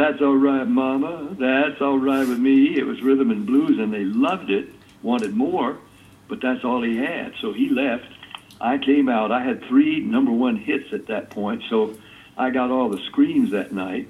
that's 0.00 0.22
all 0.22 0.36
right, 0.36 0.66
Mama. 0.66 1.36
That's 1.38 1.80
all 1.80 1.98
right 1.98 2.26
with 2.26 2.38
me. 2.38 2.78
It 2.78 2.86
was 2.86 3.02
rhythm 3.02 3.30
and 3.30 3.46
blues, 3.46 3.78
and 3.78 3.92
they 3.92 4.04
loved 4.04 4.50
it, 4.50 4.68
wanted 5.02 5.34
more, 5.34 5.78
but 6.28 6.40
that's 6.40 6.64
all 6.64 6.82
he 6.82 6.96
had. 6.96 7.34
So 7.40 7.52
he 7.52 7.68
left. 7.68 8.06
I 8.60 8.78
came 8.78 9.08
out. 9.08 9.30
I 9.30 9.42
had 9.42 9.62
three 9.64 10.00
number 10.00 10.32
one 10.32 10.56
hits 10.56 10.92
at 10.92 11.06
that 11.08 11.30
point, 11.30 11.62
so 11.68 11.94
I 12.36 12.50
got 12.50 12.70
all 12.70 12.88
the 12.88 13.02
screams 13.06 13.50
that 13.50 13.72
night, 13.72 14.08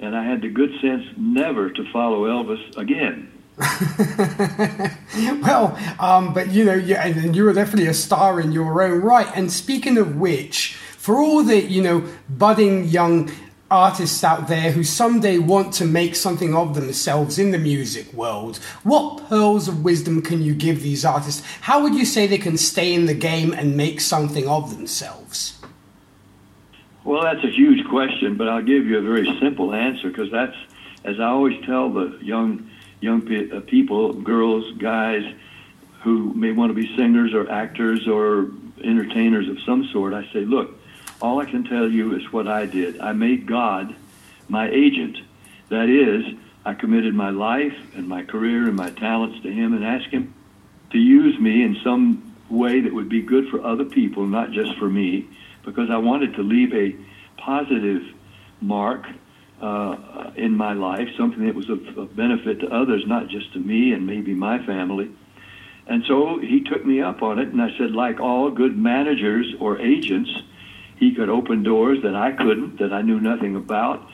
and 0.00 0.16
I 0.16 0.24
had 0.24 0.42
the 0.42 0.48
good 0.48 0.72
sense 0.80 1.04
never 1.16 1.70
to 1.70 1.92
follow 1.92 2.24
Elvis 2.24 2.76
again. 2.76 3.30
well, 5.42 5.78
um, 5.98 6.32
but 6.32 6.50
you 6.50 6.64
know, 6.64 6.72
and 6.72 7.16
and 7.16 7.36
you 7.36 7.44
were 7.44 7.52
definitely 7.52 7.88
a 7.88 7.94
star 7.94 8.40
in 8.40 8.52
your 8.52 8.82
own 8.82 9.00
right. 9.00 9.28
And 9.34 9.52
speaking 9.52 9.98
of 9.98 10.16
which, 10.16 10.74
for 10.74 11.18
all 11.18 11.42
the 11.42 11.62
you 11.62 11.82
know 11.82 12.08
budding 12.28 12.84
young 12.86 13.30
artists 13.70 14.24
out 14.24 14.48
there 14.48 14.72
who 14.72 14.82
someday 14.82 15.38
want 15.38 15.72
to 15.74 15.84
make 15.84 16.16
something 16.16 16.54
of 16.54 16.74
themselves 16.74 17.38
in 17.38 17.52
the 17.52 17.58
music 17.58 18.12
world, 18.12 18.56
what 18.82 19.28
pearls 19.28 19.68
of 19.68 19.84
wisdom 19.84 20.22
can 20.22 20.42
you 20.42 20.54
give 20.54 20.82
these 20.82 21.04
artists? 21.04 21.46
How 21.60 21.82
would 21.82 21.94
you 21.94 22.04
say 22.04 22.26
they 22.26 22.38
can 22.38 22.56
stay 22.56 22.92
in 22.92 23.06
the 23.06 23.14
game 23.14 23.52
and 23.52 23.76
make 23.76 24.00
something 24.00 24.48
of 24.48 24.76
themselves? 24.76 25.58
Well, 27.04 27.22
that's 27.22 27.44
a 27.44 27.50
huge 27.50 27.86
question, 27.88 28.36
but 28.36 28.48
I'll 28.48 28.62
give 28.62 28.86
you 28.86 28.98
a 28.98 29.02
very 29.02 29.38
simple 29.40 29.72
answer 29.72 30.08
because 30.08 30.30
that's, 30.30 30.56
as 31.04 31.18
I 31.18 31.26
always 31.26 31.64
tell 31.64 31.90
the 31.90 32.18
young 32.20 32.70
young 33.00 33.22
uh, 33.52 33.60
people, 33.60 34.12
girls, 34.12 34.70
guys 34.76 35.22
who 36.02 36.32
may 36.34 36.52
want 36.52 36.70
to 36.70 36.74
be 36.74 36.94
singers 36.96 37.32
or 37.32 37.50
actors 37.50 38.06
or 38.06 38.50
entertainers 38.82 39.48
of 39.48 39.58
some 39.60 39.88
sort. 39.92 40.12
I 40.14 40.24
say, 40.32 40.40
look, 40.40 40.79
all 41.20 41.40
I 41.40 41.44
can 41.44 41.64
tell 41.64 41.88
you 41.88 42.16
is 42.16 42.32
what 42.32 42.48
I 42.48 42.66
did. 42.66 43.00
I 43.00 43.12
made 43.12 43.46
God 43.46 43.94
my 44.48 44.68
agent. 44.70 45.18
That 45.68 45.88
is, 45.88 46.34
I 46.64 46.74
committed 46.74 47.14
my 47.14 47.30
life 47.30 47.76
and 47.94 48.08
my 48.08 48.24
career 48.24 48.66
and 48.66 48.76
my 48.76 48.90
talents 48.90 49.42
to 49.42 49.52
Him 49.52 49.72
and 49.74 49.84
asked 49.84 50.08
Him 50.08 50.34
to 50.90 50.98
use 50.98 51.38
me 51.38 51.62
in 51.62 51.76
some 51.84 52.34
way 52.48 52.80
that 52.80 52.92
would 52.92 53.08
be 53.08 53.22
good 53.22 53.48
for 53.48 53.64
other 53.64 53.84
people, 53.84 54.26
not 54.26 54.50
just 54.50 54.76
for 54.76 54.88
me, 54.88 55.28
because 55.64 55.88
I 55.90 55.98
wanted 55.98 56.34
to 56.34 56.42
leave 56.42 56.74
a 56.74 56.96
positive 57.36 58.02
mark 58.60 59.06
uh, 59.60 60.30
in 60.36 60.56
my 60.56 60.72
life, 60.72 61.08
something 61.16 61.46
that 61.46 61.54
was 61.54 61.68
of, 61.68 61.86
of 61.96 62.16
benefit 62.16 62.60
to 62.60 62.68
others, 62.74 63.04
not 63.06 63.28
just 63.28 63.52
to 63.52 63.58
me 63.58 63.92
and 63.92 64.06
maybe 64.06 64.34
my 64.34 64.64
family. 64.64 65.10
And 65.86 66.04
so 66.06 66.38
he 66.38 66.62
took 66.62 66.84
me 66.84 67.00
up 67.00 67.22
on 67.22 67.38
it, 67.38 67.48
and 67.48 67.60
I 67.60 67.76
said, 67.76 67.92
like 67.92 68.20
all 68.20 68.50
good 68.50 68.76
managers 68.76 69.54
or 69.60 69.78
agents, 69.78 70.30
he 71.00 71.14
could 71.14 71.30
open 71.30 71.62
doors 71.62 72.02
that 72.02 72.14
I 72.14 72.30
couldn't, 72.30 72.78
that 72.78 72.92
I 72.92 73.00
knew 73.00 73.18
nothing 73.18 73.56
about. 73.56 74.06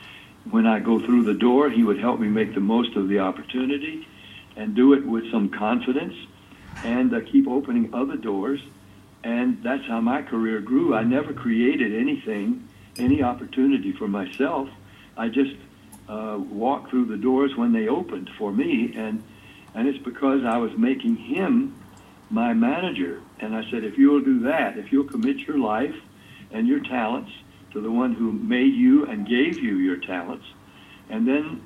When 0.49 0.65
I 0.65 0.79
go 0.79 0.99
through 0.99 1.23
the 1.23 1.33
door, 1.33 1.69
he 1.69 1.83
would 1.83 1.99
help 1.99 2.17
me 2.17 2.29
make 2.29 2.55
the 2.55 2.61
most 2.61 2.95
of 2.95 3.09
the 3.09 3.19
opportunity 3.19 4.07
and 4.55 4.73
do 4.73 4.93
it 4.93 5.05
with 5.05 5.29
some 5.29 5.49
confidence 5.49 6.15
and 6.85 7.13
uh, 7.13 7.19
keep 7.29 7.45
opening 7.45 7.93
other 7.93 8.15
doors. 8.15 8.61
And 9.21 9.61
that's 9.61 9.85
how 9.85 9.99
my 9.99 10.21
career 10.21 10.61
grew. 10.61 10.95
I 10.95 11.03
never 11.03 11.33
created 11.33 11.93
anything, 11.93 12.69
any 12.97 13.21
opportunity 13.21 13.91
for 13.91 14.07
myself. 14.07 14.69
I 15.17 15.27
just 15.27 15.55
uh, 16.07 16.39
walked 16.39 16.89
through 16.89 17.07
the 17.07 17.17
doors 17.17 17.53
when 17.57 17.73
they 17.73 17.89
opened 17.89 18.29
for 18.37 18.53
me, 18.53 18.93
and 18.95 19.21
and 19.75 19.89
it's 19.89 20.03
because 20.03 20.45
I 20.45 20.57
was 20.57 20.71
making 20.77 21.17
him 21.17 21.75
my 22.29 22.53
manager. 22.53 23.21
And 23.39 23.55
I 23.55 23.69
said, 23.69 23.83
if 23.83 23.97
you'll 23.97 24.21
do 24.21 24.39
that, 24.43 24.77
if 24.77 24.91
you'll 24.91 25.03
commit 25.03 25.39
your 25.39 25.57
life 25.57 25.95
and 26.51 26.67
your 26.67 26.79
talents 26.79 27.31
to 27.73 27.81
the 27.81 27.91
one 27.91 28.13
who 28.13 28.31
made 28.31 28.73
you 28.73 29.05
and 29.05 29.27
gave 29.27 29.59
you 29.59 29.77
your 29.77 29.97
talents, 29.97 30.45
and 31.09 31.27
then 31.27 31.61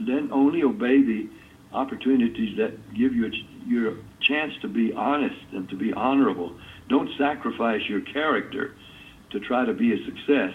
then 0.00 0.30
only 0.32 0.62
obey 0.62 1.02
the 1.02 1.28
opportunities 1.72 2.56
that 2.56 2.94
give 2.94 3.14
you 3.14 3.30
your 3.66 3.96
chance 4.20 4.54
to 4.62 4.68
be 4.68 4.92
honest 4.92 5.40
and 5.52 5.68
to 5.68 5.76
be 5.76 5.92
honorable. 5.92 6.56
Don't 6.88 7.10
sacrifice 7.18 7.82
your 7.88 8.00
character 8.00 8.74
to 9.30 9.40
try 9.40 9.64
to 9.64 9.74
be 9.74 9.92
a 9.92 10.04
success. 10.04 10.54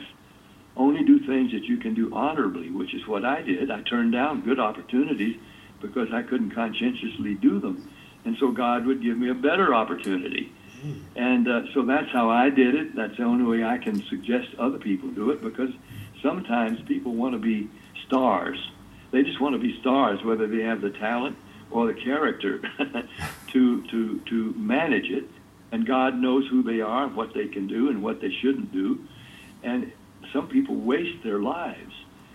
Only 0.75 1.03
do 1.03 1.19
things 1.19 1.51
that 1.51 1.65
you 1.65 1.77
can 1.77 1.93
do 1.93 2.12
honorably, 2.13 2.71
which 2.71 2.93
is 2.95 3.05
what 3.05 3.23
I 3.25 3.41
did. 3.41 3.69
I 3.69 3.81
turned 3.81 4.13
down 4.13 4.41
good 4.41 4.59
opportunities 4.59 5.38
because 5.81 6.07
I 6.12 6.23
couldn't 6.23 6.51
conscientiously 6.51 7.35
do 7.35 7.59
them. 7.59 7.89
And 8.25 8.38
so 8.39 8.51
God 8.51 8.85
would 8.85 9.03
give 9.03 9.17
me 9.17 9.29
a 9.29 9.35
better 9.35 9.75
opportunity. 9.75 10.51
And 11.15 11.47
uh, 11.47 11.61
so 11.73 11.83
that's 11.83 12.09
how 12.11 12.29
I 12.29 12.49
did 12.49 12.75
it. 12.75 12.95
That's 12.95 13.17
the 13.17 13.23
only 13.23 13.45
way 13.45 13.63
I 13.63 13.77
can 13.77 14.03
suggest 14.09 14.49
other 14.57 14.77
people 14.77 15.09
do 15.09 15.31
it 15.31 15.41
because 15.41 15.71
sometimes 16.21 16.81
people 16.81 17.13
want 17.13 17.33
to 17.33 17.39
be 17.39 17.69
stars. 18.05 18.57
They 19.11 19.23
just 19.23 19.39
want 19.39 19.53
to 19.53 19.59
be 19.59 19.79
stars, 19.79 20.23
whether 20.23 20.47
they 20.47 20.63
have 20.63 20.81
the 20.81 20.89
talent 20.89 21.37
or 21.71 21.87
the 21.87 21.93
character 21.93 22.61
to, 23.51 23.87
to, 23.87 24.19
to 24.19 24.53
manage 24.57 25.09
it. 25.09 25.25
And 25.71 25.85
God 25.85 26.17
knows 26.19 26.47
who 26.49 26.61
they 26.61 26.81
are, 26.81 27.07
what 27.07 27.33
they 27.33 27.47
can 27.47 27.67
do, 27.67 27.89
and 27.89 28.03
what 28.03 28.21
they 28.21 28.31
shouldn't 28.41 28.71
do. 28.71 29.05
And 29.63 29.91
some 30.31 30.47
people 30.47 30.75
waste 30.75 31.23
their 31.23 31.39
lives 31.39 31.93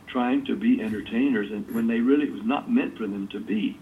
trying 0.08 0.44
to 0.46 0.56
be 0.56 0.80
entertainers 0.80 1.50
and 1.50 1.70
when 1.74 1.86
they 1.86 2.00
really 2.00 2.24
it 2.24 2.32
was 2.32 2.44
not 2.44 2.70
meant 2.70 2.96
for 2.96 3.06
them 3.06 3.28
to 3.28 3.40
be. 3.40 3.78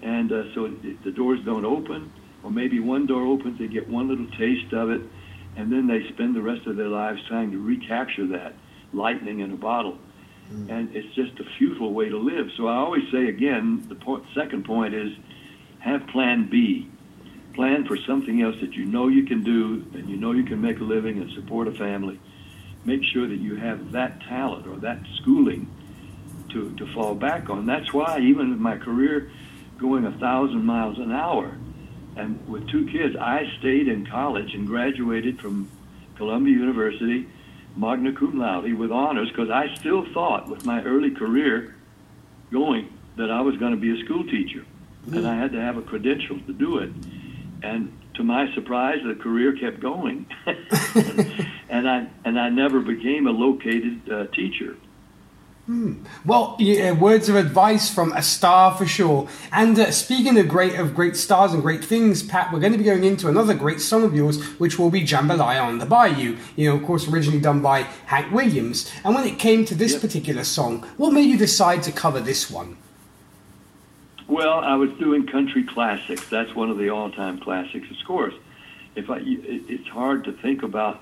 And 0.00 0.32
uh, 0.32 0.54
so 0.54 0.68
the 1.04 1.12
doors 1.12 1.40
don't 1.44 1.64
open, 1.64 2.12
or 2.42 2.50
maybe 2.50 2.80
one 2.80 3.06
door 3.06 3.22
opens, 3.22 3.58
they 3.58 3.68
get 3.68 3.88
one 3.88 4.08
little 4.08 4.26
taste 4.38 4.72
of 4.72 4.90
it, 4.90 5.02
and 5.56 5.70
then 5.72 5.86
they 5.86 6.08
spend 6.08 6.34
the 6.34 6.42
rest 6.42 6.66
of 6.66 6.76
their 6.76 6.88
lives 6.88 7.20
trying 7.28 7.50
to 7.52 7.58
recapture 7.58 8.26
that 8.28 8.54
lightning 8.92 9.40
in 9.40 9.52
a 9.52 9.56
bottle. 9.56 9.98
mm. 10.50 10.70
and 10.70 10.94
it's 10.94 11.14
just 11.14 11.38
a 11.40 11.44
futile 11.58 11.92
way 11.92 12.08
to 12.08 12.18
live. 12.18 12.50
So 12.56 12.66
I 12.66 12.76
always 12.76 13.04
say 13.10 13.28
again, 13.28 13.84
the 13.88 13.94
point, 13.94 14.24
second 14.34 14.64
point 14.64 14.94
is 14.94 15.12
have 15.80 16.06
Plan 16.08 16.48
B. 16.48 16.88
Plan 17.54 17.84
for 17.84 17.98
something 17.98 18.40
else 18.40 18.56
that 18.60 18.72
you 18.72 18.86
know 18.86 19.08
you 19.08 19.24
can 19.24 19.42
do 19.44 19.84
and 19.94 20.08
you 20.08 20.16
know 20.16 20.32
you 20.32 20.44
can 20.44 20.60
make 20.60 20.80
a 20.80 20.84
living 20.84 21.18
and 21.18 21.30
support 21.32 21.68
a 21.68 21.72
family. 21.72 22.18
Make 22.84 23.04
sure 23.04 23.28
that 23.28 23.36
you 23.38 23.56
have 23.56 23.92
that 23.92 24.20
talent 24.22 24.66
or 24.66 24.76
that 24.76 24.98
schooling 25.20 25.70
to, 26.50 26.74
to 26.76 26.86
fall 26.94 27.14
back 27.14 27.50
on. 27.50 27.66
That's 27.66 27.92
why 27.92 28.20
even 28.20 28.50
with 28.50 28.58
my 28.58 28.78
career 28.78 29.30
going 29.78 30.06
a 30.06 30.12
thousand 30.12 30.64
miles 30.64 30.98
an 30.98 31.12
hour 31.12 31.56
and 32.16 32.46
with 32.48 32.68
two 32.68 32.86
kids, 32.86 33.16
I 33.16 33.50
stayed 33.58 33.88
in 33.88 34.06
college 34.06 34.54
and 34.54 34.66
graduated 34.66 35.40
from 35.40 35.70
Columbia 36.16 36.54
University, 36.54 37.26
magna 37.76 38.12
cum 38.12 38.38
laude 38.38 38.74
with 38.74 38.92
honors 38.92 39.28
because 39.28 39.50
I 39.50 39.74
still 39.76 40.04
thought 40.12 40.48
with 40.48 40.66
my 40.66 40.82
early 40.82 41.10
career 41.10 41.74
going 42.50 42.92
that 43.16 43.30
I 43.30 43.40
was 43.40 43.56
going 43.56 43.72
to 43.72 43.78
be 43.78 43.98
a 43.98 44.04
school 44.04 44.24
teacher 44.24 44.64
mm-hmm. 45.06 45.16
and 45.16 45.26
I 45.26 45.36
had 45.36 45.52
to 45.52 45.60
have 45.60 45.76
a 45.76 45.82
credential 45.82 46.38
to 46.40 46.52
do 46.52 46.78
it. 46.78 46.90
And 47.62 47.96
to 48.14 48.24
my 48.24 48.52
surprise, 48.54 48.98
the 49.06 49.14
career 49.14 49.56
kept 49.56 49.80
going, 49.80 50.26
and 51.68 51.88
I 51.88 52.08
and 52.24 52.38
I 52.38 52.50
never 52.50 52.80
became 52.80 53.26
a 53.26 53.30
located 53.30 54.10
uh, 54.10 54.26
teacher. 54.26 54.76
Hmm. 55.66 56.02
Well, 56.24 56.56
yeah, 56.58 56.90
words 56.90 57.28
of 57.28 57.36
advice 57.36 57.88
from 57.88 58.12
a 58.14 58.22
star 58.22 58.74
for 58.76 58.84
sure. 58.84 59.28
And 59.52 59.78
uh, 59.78 59.92
speaking 59.92 60.36
of 60.36 60.48
great 60.48 60.74
of 60.74 60.92
great 60.92 61.16
stars 61.16 61.52
and 61.52 61.62
great 61.62 61.84
things, 61.84 62.20
Pat, 62.20 62.52
we're 62.52 62.58
going 62.58 62.72
to 62.72 62.78
be 62.78 62.84
going 62.84 63.04
into 63.04 63.28
another 63.28 63.54
great 63.54 63.80
song 63.80 64.02
of 64.02 64.12
yours, 64.12 64.42
which 64.58 64.76
will 64.76 64.90
be 64.90 65.02
"Jambalaya 65.02 65.62
on 65.62 65.78
the 65.78 65.86
Bayou." 65.86 66.36
You 66.56 66.68
know, 66.68 66.76
of 66.76 66.82
course, 66.82 67.06
originally 67.06 67.40
done 67.40 67.62
by 67.62 67.82
Hank 68.06 68.32
Williams. 68.32 68.90
And 69.04 69.14
when 69.14 69.24
it 69.24 69.38
came 69.38 69.64
to 69.66 69.76
this 69.76 69.92
yep. 69.92 70.00
particular 70.00 70.42
song, 70.42 70.84
what 70.96 71.12
made 71.12 71.30
you 71.30 71.38
decide 71.38 71.84
to 71.84 71.92
cover 71.92 72.18
this 72.18 72.50
one? 72.50 72.76
Well, 74.26 74.58
I 74.58 74.74
was 74.74 74.90
doing 74.98 75.28
country 75.28 75.62
classics. 75.62 76.28
That's 76.28 76.54
one 76.56 76.70
of 76.70 76.78
the 76.78 76.88
all-time 76.88 77.38
classics, 77.38 77.88
of 77.88 77.96
course. 78.04 78.34
If 78.96 79.10
I, 79.10 79.18
it's 79.22 79.88
hard 79.88 80.24
to 80.24 80.32
think 80.32 80.64
about 80.64 81.00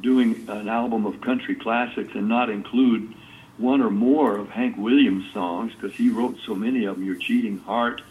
doing 0.00 0.46
an 0.48 0.68
album 0.68 1.06
of 1.06 1.20
country 1.20 1.54
classics 1.54 2.10
and 2.14 2.28
not 2.28 2.50
include 2.50 3.14
one 3.60 3.82
or 3.82 3.90
more 3.90 4.36
of 4.36 4.48
Hank 4.48 4.76
Williams 4.78 5.24
songs 5.34 5.72
because 5.74 5.94
he 5.96 6.08
wrote 6.08 6.36
so 6.46 6.54
many 6.54 6.86
of 6.86 6.96
them. 6.96 7.04
Your 7.04 7.16
Cheating 7.16 7.58
Heart, 7.58 8.02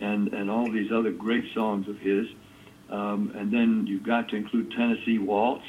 and 0.00 0.32
and 0.32 0.50
all 0.50 0.70
these 0.70 0.90
other 0.90 1.12
great 1.12 1.52
songs 1.54 1.88
of 1.88 1.98
his. 1.98 2.26
Um, 2.90 3.32
and 3.36 3.52
then 3.52 3.86
you've 3.86 4.02
got 4.02 4.30
to 4.30 4.36
include 4.36 4.72
Tennessee 4.72 5.18
Waltz. 5.18 5.66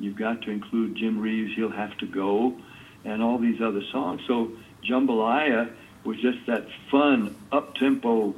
You've 0.00 0.16
got 0.16 0.42
to 0.42 0.50
include 0.50 0.96
Jim 0.96 1.20
Reeves' 1.20 1.54
He'll 1.54 1.70
Have 1.70 1.96
to 1.98 2.06
Go, 2.06 2.56
and 3.04 3.22
all 3.22 3.38
these 3.38 3.60
other 3.60 3.82
songs. 3.92 4.22
So 4.26 4.52
Jambalaya 4.82 5.70
was 6.04 6.16
just 6.20 6.38
that 6.46 6.66
fun, 6.90 7.36
up-tempo, 7.52 8.34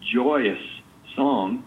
joyous 0.00 0.60
song 1.14 1.64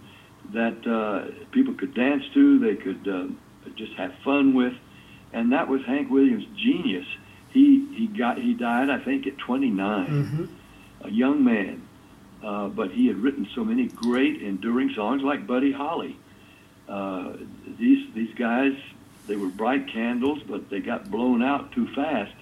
that 0.53 0.85
uh, 0.87 1.31
people 1.51 1.73
could 1.75 1.93
dance 1.93 2.23
to. 2.33 2.59
They 2.59 2.75
could 2.75 3.07
uh, 3.07 3.27
just 3.75 3.93
have 3.93 4.13
fun 4.23 4.53
with, 4.53 4.73
and 5.33 5.51
that 5.53 5.67
was 5.67 5.81
Hank 5.85 6.09
Williams' 6.09 6.45
genius 6.57 7.05
he 7.51 7.87
he 7.93 8.07
got 8.07 8.37
he 8.37 8.53
died 8.53 8.89
I 8.89 8.99
think 8.99 9.27
at 9.27 9.37
29, 9.37 10.07
mm-hmm. 10.07 10.45
a 11.05 11.09
young 11.09 11.43
man, 11.43 11.87
uh, 12.43 12.67
but 12.67 12.91
he 12.91 13.07
had 13.07 13.17
written 13.17 13.47
so 13.53 13.63
many 13.63 13.87
great 13.87 14.41
enduring 14.41 14.93
songs 14.93 15.21
like 15.23 15.45
Buddy 15.45 15.71
Holly. 15.71 16.17
Uh, 16.87 17.33
these 17.77 18.13
these 18.13 18.33
guys 18.35 18.73
they 19.27 19.35
were 19.35 19.47
bright 19.47 19.87
candles, 19.87 20.41
but 20.43 20.69
they 20.69 20.79
got 20.79 21.09
blown 21.09 21.41
out 21.41 21.71
too 21.71 21.87
fast. 21.93 22.33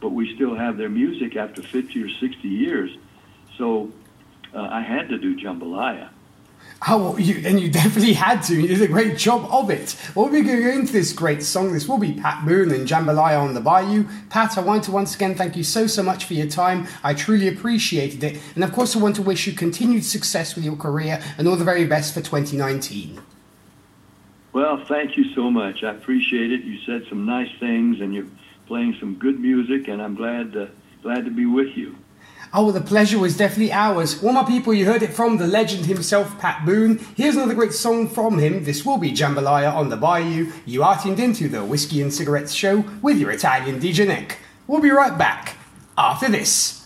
But 0.00 0.10
we 0.10 0.34
still 0.34 0.54
have 0.54 0.76
their 0.76 0.88
music 0.88 1.36
after 1.36 1.62
50 1.62 2.02
or 2.02 2.08
60 2.08 2.48
years. 2.48 2.96
So 3.58 3.92
uh, 4.54 4.60
I 4.60 4.80
had 4.80 5.08
to 5.08 5.18
do 5.18 5.36
Jambalaya. 5.36 6.10
Oh, 6.86 7.16
you, 7.16 7.42
and 7.46 7.58
you 7.58 7.70
definitely 7.70 8.12
had 8.12 8.42
to. 8.42 8.60
You 8.60 8.68
did 8.68 8.82
a 8.82 8.88
great 8.88 9.16
job 9.16 9.48
of 9.50 9.70
it. 9.70 9.96
Well, 10.14 10.26
we're 10.26 10.44
going 10.44 10.60
go 10.60 10.68
into 10.68 10.92
this 10.92 11.14
great 11.14 11.42
song. 11.42 11.72
This 11.72 11.88
will 11.88 11.96
be 11.96 12.12
Pat 12.12 12.44
Boone 12.44 12.70
and 12.72 12.86
Jambalaya 12.86 13.40
on 13.40 13.54
the 13.54 13.60
Bayou. 13.60 14.04
Pat, 14.28 14.58
I 14.58 14.60
want 14.60 14.84
to 14.84 14.92
once 14.92 15.14
again 15.14 15.34
thank 15.34 15.56
you 15.56 15.64
so, 15.64 15.86
so 15.86 16.02
much 16.02 16.26
for 16.26 16.34
your 16.34 16.46
time. 16.46 16.86
I 17.02 17.14
truly 17.14 17.48
appreciated 17.48 18.22
it. 18.22 18.40
And 18.54 18.62
of 18.62 18.72
course, 18.72 18.94
I 18.94 18.98
want 18.98 19.16
to 19.16 19.22
wish 19.22 19.46
you 19.46 19.54
continued 19.54 20.04
success 20.04 20.54
with 20.54 20.64
your 20.64 20.76
career 20.76 21.22
and 21.38 21.48
all 21.48 21.56
the 21.56 21.64
very 21.64 21.86
best 21.86 22.12
for 22.12 22.20
2019. 22.20 23.20
Well, 24.52 24.84
thank 24.84 25.16
you 25.16 25.32
so 25.34 25.50
much. 25.50 25.82
I 25.82 25.90
appreciate 25.90 26.52
it. 26.52 26.64
You 26.64 26.78
said 26.80 27.06
some 27.08 27.24
nice 27.24 27.50
things 27.58 28.00
and 28.00 28.14
you're 28.14 28.28
playing 28.66 28.96
some 29.00 29.14
good 29.14 29.40
music, 29.40 29.88
and 29.88 30.00
I'm 30.00 30.14
glad 30.14 30.52
to, 30.52 30.70
glad 31.02 31.24
to 31.24 31.30
be 31.30 31.46
with 31.46 31.76
you. 31.76 31.96
Oh, 32.56 32.70
the 32.70 32.80
pleasure 32.80 33.18
was 33.18 33.36
definitely 33.36 33.72
ours. 33.72 34.22
All 34.22 34.32
my 34.32 34.44
people, 34.44 34.72
you 34.72 34.86
heard 34.86 35.02
it 35.02 35.12
from 35.12 35.38
the 35.38 35.46
legend 35.48 35.86
himself, 35.86 36.38
Pat 36.38 36.64
Boone. 36.64 36.98
Here's 37.16 37.34
another 37.34 37.52
great 37.52 37.72
song 37.72 38.08
from 38.08 38.38
him. 38.38 38.62
This 38.62 38.86
will 38.86 38.96
be 38.96 39.10
Jambalaya 39.10 39.74
on 39.74 39.88
the 39.88 39.96
Bayou. 39.96 40.52
You 40.64 40.84
are 40.84 40.96
tuned 40.96 41.18
into 41.18 41.48
the 41.48 41.64
Whiskey 41.64 42.00
and 42.00 42.14
Cigarettes 42.14 42.52
Show 42.52 42.84
with 43.02 43.18
your 43.18 43.32
Italian 43.32 43.80
DJ 43.80 44.06
Nick. 44.06 44.38
We'll 44.68 44.80
be 44.80 44.92
right 44.92 45.18
back 45.18 45.56
after 45.98 46.28
this. 46.28 46.83